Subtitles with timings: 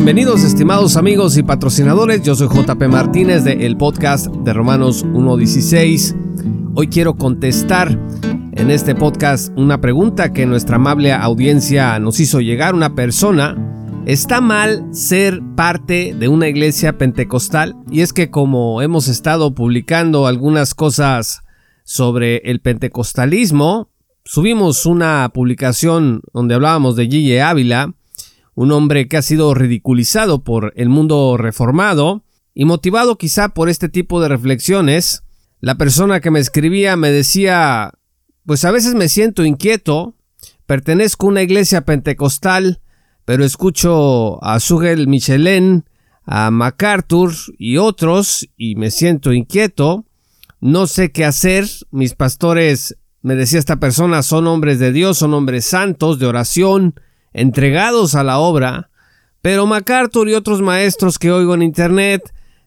[0.00, 6.72] Bienvenidos estimados amigos y patrocinadores, yo soy JP Martínez de el podcast de Romanos 1.16.
[6.74, 8.00] Hoy quiero contestar
[8.52, 12.74] en este podcast una pregunta que nuestra amable audiencia nos hizo llegar.
[12.74, 17.76] Una persona, ¿está mal ser parte de una iglesia pentecostal?
[17.90, 21.42] Y es que como hemos estado publicando algunas cosas
[21.84, 23.90] sobre el pentecostalismo,
[24.24, 27.92] subimos una publicación donde hablábamos de Gille Ávila,
[28.60, 33.88] un hombre que ha sido ridiculizado por el mundo reformado, y motivado quizá por este
[33.88, 35.22] tipo de reflexiones,
[35.60, 37.94] la persona que me escribía me decía,
[38.44, 40.14] pues a veces me siento inquieto,
[40.66, 42.82] pertenezco a una iglesia pentecostal,
[43.24, 45.86] pero escucho a Sugel Michelin,
[46.26, 50.04] a MacArthur y otros, y me siento inquieto,
[50.60, 55.32] no sé qué hacer, mis pastores, me decía esta persona, son hombres de Dios, son
[55.32, 56.94] hombres santos, de oración,
[57.32, 58.90] entregados a la obra,
[59.42, 62.22] pero MacArthur y otros maestros que oigo en Internet,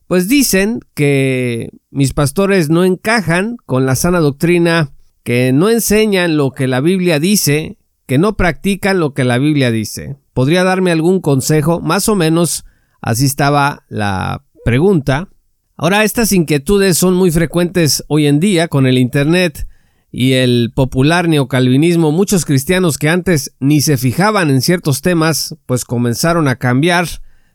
[0.08, 4.92] pues dicen que mis pastores no encajan con la sana doctrina,
[5.24, 9.72] que no enseñan lo que la Biblia dice, que no practican lo que la Biblia
[9.72, 10.18] dice.
[10.34, 11.80] ¿Podría darme algún consejo?
[11.80, 12.66] Más o menos
[13.02, 15.30] así estaba la pregunta.
[15.76, 19.68] Ahora, estas inquietudes son muy frecuentes hoy en día con el Internet
[20.16, 25.86] y el popular neocalvinismo, muchos cristianos que antes ni se fijaban en ciertos temas, pues
[25.86, 27.08] comenzaron a cambiar,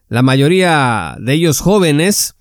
[0.09, 2.35] la mayoría de ellos jóvenes,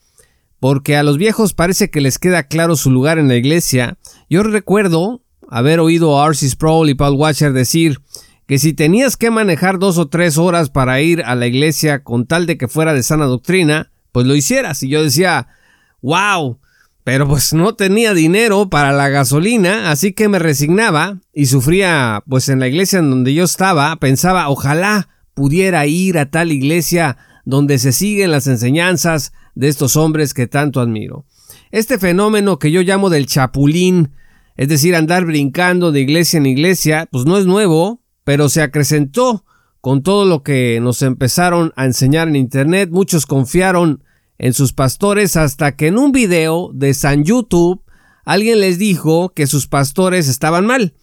[0.59, 3.99] porque a los viejos parece que les queda claro su lugar en la iglesia.
[4.27, 6.49] Yo recuerdo haber oído a R.C.
[6.49, 7.99] Sproul y Paul Washer decir
[8.47, 12.25] que si tenías que manejar dos o tres horas para ir a la iglesia con
[12.25, 14.81] tal de que fuera de sana doctrina, pues lo hicieras.
[14.81, 15.47] Y yo decía,
[16.02, 16.57] wow,
[17.08, 22.49] pero pues no tenía dinero para la gasolina, así que me resignaba y sufría, pues
[22.49, 27.77] en la iglesia en donde yo estaba, pensaba, ojalá pudiera ir a tal iglesia donde
[27.77, 31.23] se siguen las enseñanzas de estos hombres que tanto admiro.
[31.71, 34.11] Este fenómeno que yo llamo del chapulín,
[34.58, 39.45] es decir, andar brincando de iglesia en iglesia, pues no es nuevo, pero se acrecentó
[39.80, 42.89] con todo lo que nos empezaron a enseñar en Internet.
[42.92, 44.04] Muchos confiaron
[44.37, 47.81] en sus pastores hasta que en un video de San YouTube
[48.25, 50.93] alguien les dijo que sus pastores estaban mal,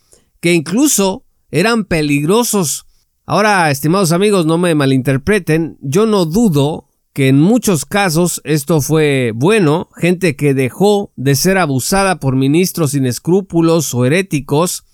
[0.40, 2.86] que incluso eran peligrosos.
[3.26, 9.32] Ahora, estimados amigos, no me malinterpreten, yo no dudo que en muchos casos esto fue
[9.34, 14.84] bueno, gente que dejó de ser abusada por ministros sin escrúpulos o heréticos.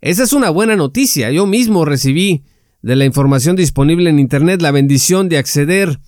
[0.00, 1.30] Esa es una buena noticia.
[1.30, 2.42] Yo mismo recibí
[2.82, 6.00] de la información disponible en Internet la bendición de acceder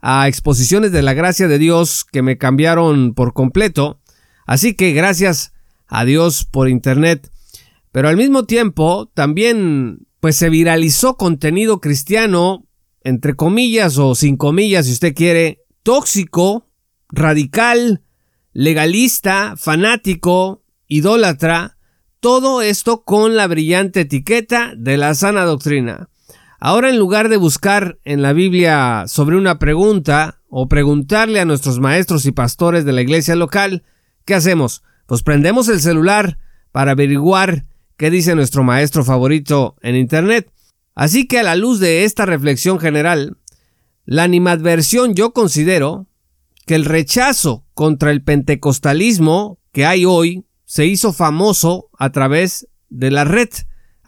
[0.00, 4.00] a exposiciones de la gracia de Dios que me cambiaron por completo.
[4.46, 5.52] Así que gracias
[5.86, 7.30] a Dios por Internet.
[7.92, 12.66] Pero al mismo tiempo también pues se viralizó contenido cristiano,
[13.02, 16.68] entre comillas o sin comillas si usted quiere, tóxico,
[17.08, 18.02] radical,
[18.52, 21.76] legalista, fanático, idólatra,
[22.20, 26.08] todo esto con la brillante etiqueta de la sana doctrina.
[26.60, 31.78] Ahora en lugar de buscar en la Biblia sobre una pregunta o preguntarle a nuestros
[31.78, 33.84] maestros y pastores de la iglesia local,
[34.24, 34.82] ¿qué hacemos?
[35.06, 36.38] Pues prendemos el celular
[36.72, 40.50] para averiguar qué dice nuestro maestro favorito en Internet.
[40.96, 43.36] Así que a la luz de esta reflexión general,
[44.04, 46.08] la animadversión yo considero
[46.66, 53.12] que el rechazo contra el pentecostalismo que hay hoy se hizo famoso a través de
[53.12, 53.48] la red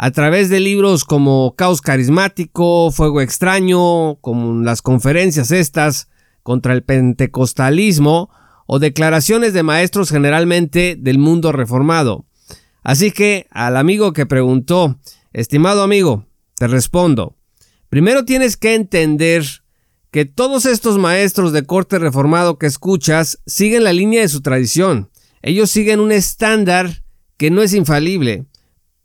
[0.03, 6.09] a través de libros como Caos Carismático, Fuego Extraño, como las conferencias estas
[6.43, 8.31] contra el pentecostalismo
[8.67, 12.25] o declaraciones de maestros generalmente del mundo reformado.
[12.83, 14.99] Así que al amigo que preguntó,
[15.35, 16.25] estimado amigo,
[16.55, 17.37] te respondo,
[17.91, 19.45] primero tienes que entender
[20.11, 25.11] que todos estos maestros de corte reformado que escuchas siguen la línea de su tradición.
[25.43, 27.05] Ellos siguen un estándar
[27.37, 28.47] que no es infalible.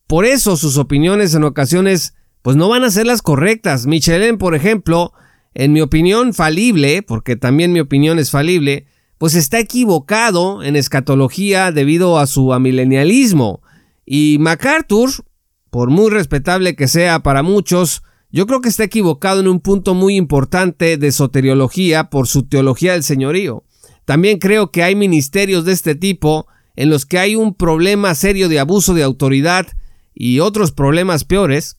[0.08, 3.88] Por eso sus opiniones en ocasiones pues no van a ser las correctas.
[3.88, 5.14] Michelin, por ejemplo,
[5.56, 8.86] en mi opinión falible, porque también mi opinión es falible,
[9.18, 13.62] pues está equivocado en escatología debido a su amilenialismo.
[14.06, 15.10] Y MacArthur,
[15.72, 19.96] por muy respetable que sea para muchos, yo creo que está equivocado en un punto
[19.96, 23.64] muy importante de soteriología por su teología del señorío.
[24.04, 28.50] También creo que hay ministerios de este tipo en los que hay un problema serio
[28.50, 29.68] de abuso de autoridad
[30.16, 31.78] y otros problemas peores.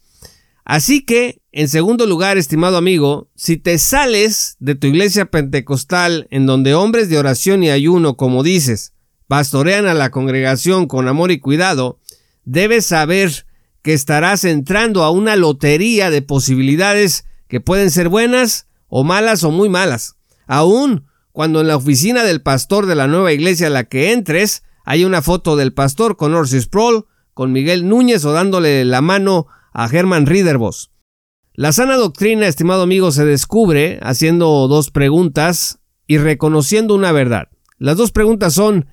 [0.65, 6.47] Así que, en segundo lugar, estimado amigo, si te sales de tu iglesia pentecostal en
[6.47, 8.93] donde hombres de oración y ayuno, como dices,
[9.27, 11.99] pastorean a la congregación con amor y cuidado,
[12.45, 13.47] debes saber
[13.83, 19.51] que estarás entrando a una lotería de posibilidades que pueden ser buenas o malas o
[19.51, 20.17] muy malas.
[20.47, 24.63] Aún cuando en la oficina del pastor de la nueva iglesia a la que entres
[24.85, 27.07] hay una foto del pastor con Orsis Sproul,
[27.37, 30.91] con Miguel Núñez o dándole la mano a Herman Riederbos.
[31.53, 37.49] La sana doctrina, estimado amigo, se descubre haciendo dos preguntas y reconociendo una verdad.
[37.77, 38.87] Las dos preguntas son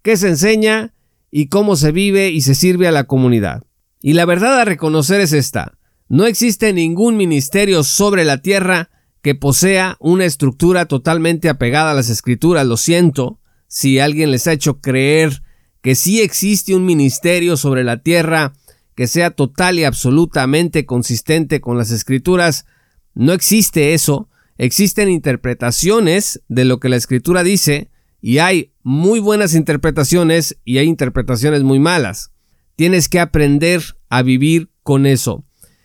[0.00, 0.94] ¿qué se enseña
[1.30, 3.64] y cómo se vive y se sirve a la comunidad?
[4.00, 5.76] Y la verdad a reconocer es esta.
[6.08, 8.88] No existe ningún ministerio sobre la tierra
[9.20, 12.66] que posea una estructura totalmente apegada a las escrituras.
[12.66, 15.42] Lo siento si alguien les ha hecho creer
[15.82, 18.52] que sí existe un ministerio sobre la tierra
[18.94, 22.66] que sea total y absolutamente consistente con las escrituras.
[23.14, 24.28] No existe eso.
[24.58, 27.90] Existen interpretaciones de lo que la escritura dice
[28.20, 32.32] y hay muy buenas interpretaciones y hay interpretaciones muy malas.
[32.76, 35.44] Tienes que aprender a vivir con eso.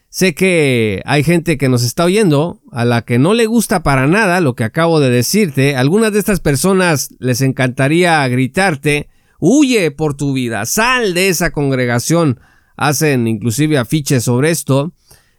[0.09, 4.07] Sé que hay gente que nos está oyendo a la que no le gusta para
[4.07, 5.75] nada lo que acabo de decirte.
[5.75, 9.09] Algunas de estas personas les encantaría gritarte,
[9.39, 12.39] huye por tu vida, sal de esa congregación.
[12.77, 14.93] Hacen inclusive afiches sobre esto.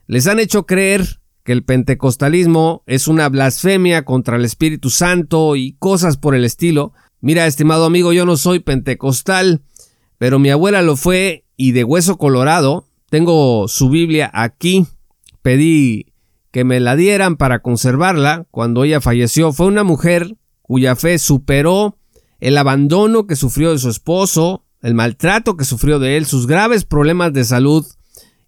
[0.07, 5.75] Les han hecho creer que el pentecostalismo es una blasfemia contra el Espíritu Santo y
[5.79, 6.93] cosas por el estilo.
[7.21, 9.63] Mira, estimado amigo, yo no soy pentecostal,
[10.19, 14.87] pero mi abuela lo fue y de hueso colorado tengo su Biblia aquí.
[15.43, 16.13] Pedí
[16.51, 19.53] que me la dieran para conservarla cuando ella falleció.
[19.53, 21.97] Fue una mujer cuya fe superó
[22.41, 26.85] el abandono que sufrió de su esposo, el maltrato que sufrió de él, sus graves
[26.85, 27.87] problemas de salud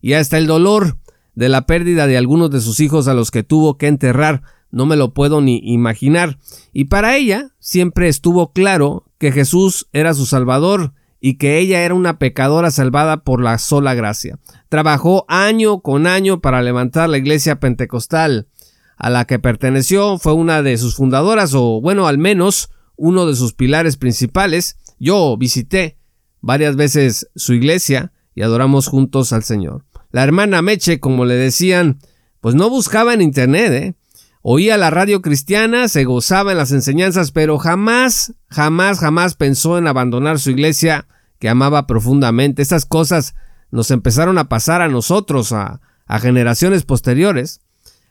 [0.00, 0.98] y hasta el dolor
[1.34, 4.42] de la pérdida de algunos de sus hijos a los que tuvo que enterrar.
[4.70, 6.38] No me lo puedo ni imaginar.
[6.72, 11.94] Y para ella siempre estuvo claro que Jesús era su Salvador y que ella era
[11.94, 14.38] una pecadora salvada por la sola gracia.
[14.68, 18.48] Trabajó año con año para levantar la iglesia pentecostal
[18.96, 23.34] a la que perteneció, fue una de sus fundadoras o bueno, al menos uno de
[23.34, 24.76] sus pilares principales.
[24.98, 25.96] Yo visité
[26.40, 29.86] varias veces su iglesia y adoramos juntos al Señor.
[30.10, 31.98] La hermana Meche, como le decían,
[32.40, 33.94] pues no buscaba en internet, ¿eh?
[34.42, 39.86] Oía la radio cristiana, se gozaba en las enseñanzas, pero jamás, jamás, jamás pensó en
[39.86, 41.06] abandonar su iglesia
[41.38, 42.62] que amaba profundamente.
[42.62, 43.34] Estas cosas
[43.70, 47.60] nos empezaron a pasar a nosotros, a, a generaciones posteriores.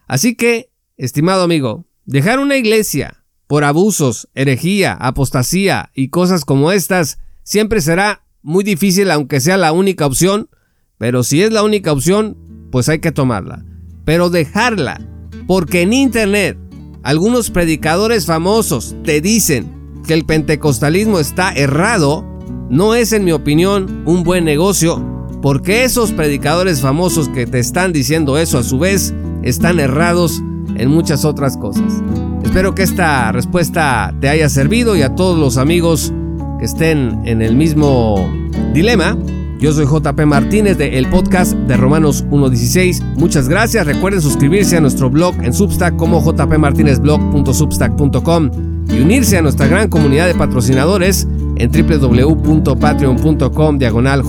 [0.05, 7.19] Así que, estimado amigo, dejar una iglesia por abusos, herejía, apostasía y cosas como estas
[7.43, 10.49] siempre será muy difícil aunque sea la única opción,
[10.97, 12.37] pero si es la única opción,
[12.71, 13.63] pues hay que tomarla.
[14.05, 14.99] Pero dejarla
[15.47, 16.57] porque en Internet
[17.03, 19.71] algunos predicadores famosos te dicen
[20.05, 22.25] que el pentecostalismo está errado,
[22.69, 25.05] no es en mi opinión un buen negocio,
[25.41, 30.41] porque esos predicadores famosos que te están diciendo eso a su vez están errados
[30.75, 32.01] en muchas otras cosas.
[32.47, 36.13] Espero que esta respuesta te haya servido y a todos los amigos
[36.59, 38.25] que estén en el mismo
[38.73, 39.17] dilema
[39.59, 43.15] yo soy JP Martínez de el podcast de Romanos 1.16.
[43.15, 43.85] Muchas gracias.
[43.87, 48.51] Recuerden suscribirse a nuestro blog en Substack como jpmartinezblog.substack.com
[48.89, 51.27] y unirse a nuestra gran comunidad de patrocinadores
[51.57, 54.23] en www.patreon.com diagonal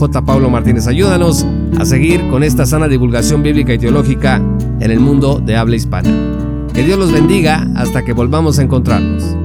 [0.50, 0.86] Martínez.
[0.86, 1.44] Ayúdanos
[1.78, 4.40] a seguir con esta sana divulgación bíblica y teológica
[4.80, 6.47] en el mundo de habla hispana.
[6.78, 9.37] Que Dios los bendiga hasta que volvamos a encontrarnos.